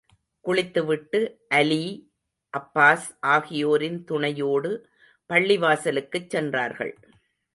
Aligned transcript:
குளித்து 0.45 0.85
விட்டு, 0.85 1.19
அலீ, 1.49 1.83
அப்பாஸ் 2.53 3.05
ஆகியோரின் 3.19 4.03
துணையோடு 4.03 4.71
பள்ளிவாசலுக்குச் 5.29 6.29
சென்றார்கள். 6.29 6.93